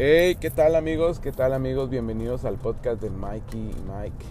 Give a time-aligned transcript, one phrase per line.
[0.00, 1.18] Hey, ¿qué tal amigos?
[1.18, 1.90] ¿Qué tal amigos?
[1.90, 4.24] Bienvenidos al podcast de Mikey y Mike.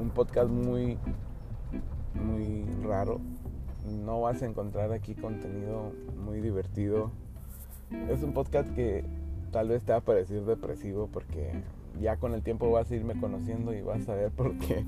[0.00, 0.96] Un podcast muy,
[2.14, 3.20] muy raro.
[3.86, 7.10] No vas a encontrar aquí contenido muy divertido.
[8.08, 9.04] Es un podcast que
[9.50, 11.52] tal vez te va a parecer depresivo porque
[12.00, 14.86] ya con el tiempo vas a irme conociendo y vas a ver por qué.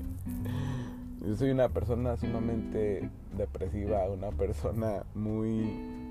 [1.23, 6.04] Yo soy una persona sumamente depresiva, una persona muy...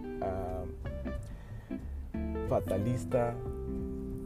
[2.48, 3.34] Fatalista,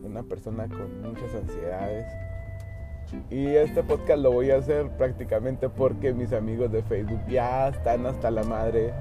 [0.03, 2.07] una persona con muchas ansiedades.
[3.31, 8.05] Y este podcast lo voy a hacer prácticamente porque mis amigos de Facebook ya están
[8.07, 8.93] hasta la madre,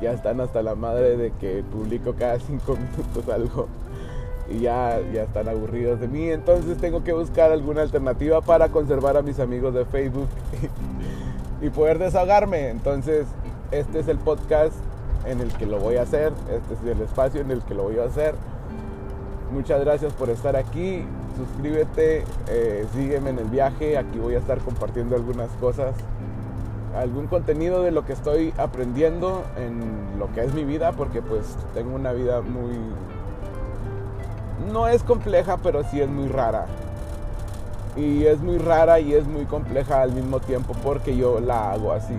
[0.00, 3.68] ya están hasta la madre de que publico cada cinco minutos algo
[4.48, 6.30] y ya, ya están aburridos de mí.
[6.30, 10.28] Entonces tengo que buscar alguna alternativa para conservar a mis amigos de Facebook
[11.60, 12.68] y poder desahogarme.
[12.68, 13.26] Entonces
[13.72, 14.74] este es el podcast
[15.26, 17.84] en el que lo voy a hacer, este es el espacio en el que lo
[17.84, 18.34] voy a hacer.
[19.52, 21.04] Muchas gracias por estar aquí.
[21.36, 23.98] Suscríbete, eh, sígueme en el viaje.
[23.98, 25.94] Aquí voy a estar compartiendo algunas cosas,
[26.96, 31.56] algún contenido de lo que estoy aprendiendo en lo que es mi vida, porque pues
[31.74, 32.78] tengo una vida muy...
[34.72, 36.66] No es compleja, pero sí es muy rara.
[37.96, 41.92] Y es muy rara y es muy compleja al mismo tiempo porque yo la hago
[41.92, 42.14] así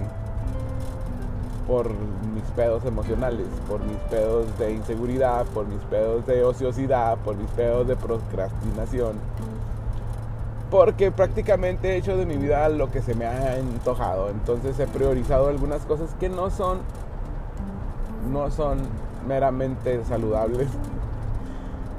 [1.71, 7.37] por mis pedos emocionales, por mis pedos de inseguridad, por mis pedos de ociosidad, por
[7.37, 9.13] mis pedos de procrastinación.
[10.69, 14.29] Porque prácticamente he hecho de mi vida lo que se me ha antojado.
[14.31, 16.79] Entonces he priorizado algunas cosas que no son
[18.29, 18.79] no son
[19.25, 20.67] meramente saludables.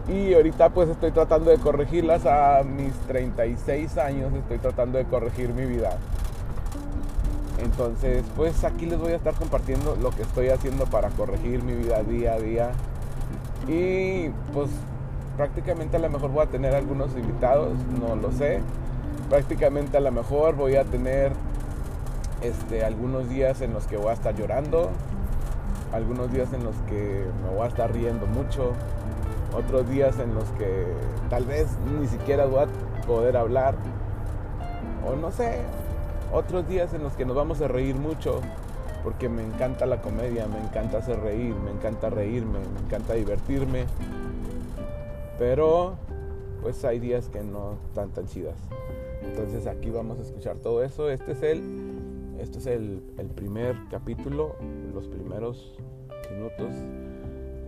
[0.06, 5.54] Y ahorita pues estoy tratando de corregirlas a mis 36 años, estoy tratando de corregir
[5.54, 5.96] mi vida.
[7.62, 11.74] Entonces, pues aquí les voy a estar compartiendo lo que estoy haciendo para corregir mi
[11.74, 12.70] vida día a día.
[13.68, 14.68] Y pues
[15.36, 18.60] prácticamente a lo mejor voy a tener algunos invitados, no lo sé.
[19.30, 21.32] Prácticamente a lo mejor voy a tener
[22.42, 24.90] este, algunos días en los que voy a estar llorando,
[25.92, 28.72] algunos días en los que me voy a estar riendo mucho,
[29.56, 30.86] otros días en los que
[31.30, 31.68] tal vez
[31.98, 33.76] ni siquiera voy a poder hablar,
[35.06, 35.60] o no sé,
[36.32, 38.40] otros días en los que nos vamos a reír mucho,
[39.04, 43.84] porque me encanta la comedia, me encanta hacer reír, me encanta reírme, me encanta divertirme.
[45.38, 45.96] Pero
[46.62, 48.56] pues hay días que no están tan chidas.
[49.22, 51.10] Entonces aquí vamos a escuchar todo eso.
[51.10, 51.62] Este es el,
[52.38, 54.56] este es el, el primer capítulo,
[54.94, 55.78] los primeros
[56.30, 56.72] minutos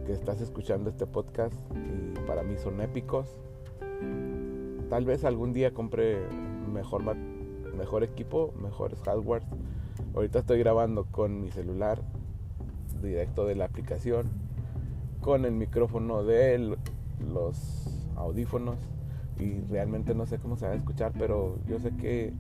[0.07, 3.27] que estás escuchando este podcast y para mí son épicos.
[4.89, 6.19] Tal vez algún día compre
[6.73, 7.03] mejor
[7.75, 9.43] mejor equipo, mejores hardware.
[10.15, 12.01] Ahorita estoy grabando con mi celular
[13.03, 14.29] directo de la aplicación,
[15.21, 16.77] con el micrófono de
[17.33, 18.77] los audífonos
[19.39, 22.33] y realmente no sé cómo se va a escuchar, pero yo sé que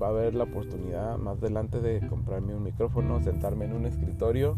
[0.00, 4.56] va a haber la oportunidad más adelante de comprarme un micrófono, sentarme en un escritorio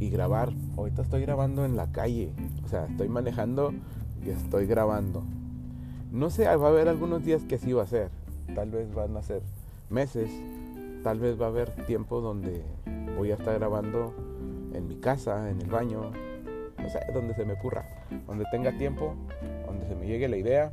[0.00, 0.52] y grabar.
[0.76, 2.32] Ahorita estoy grabando en la calle,
[2.64, 3.72] o sea, estoy manejando
[4.24, 5.22] y estoy grabando.
[6.10, 8.10] No sé, va a haber algunos días que sí va a ser
[8.54, 9.42] tal vez van a ser
[9.90, 10.30] meses,
[11.02, 12.62] tal vez va a haber tiempo donde
[13.16, 14.14] voy a estar grabando
[14.74, 16.10] en mi casa, en el baño,
[16.78, 17.84] no sé, donde se me ocurra,
[18.26, 19.14] donde tenga tiempo,
[19.66, 20.72] donde se me llegue la idea,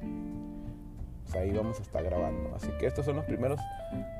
[1.24, 2.54] pues ahí vamos a estar grabando.
[2.56, 3.60] Así que estos son los primeros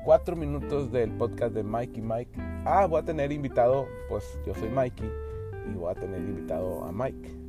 [0.04, 2.40] cuatro minutos del podcast de Mikey Mike.
[2.64, 5.10] Ah, voy a tener invitado, pues yo soy Mikey
[5.70, 7.46] y voy a tener invitado a Mike.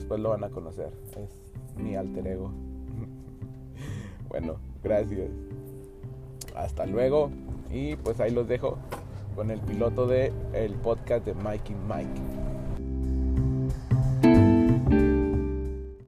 [0.00, 2.50] Después lo van a conocer, es mi alter ego.
[4.30, 5.30] bueno, Gracias.
[6.54, 7.30] Hasta luego.
[7.70, 8.78] Y pues ahí los dejo
[9.34, 12.49] con el piloto de el podcast de Mikey Mike.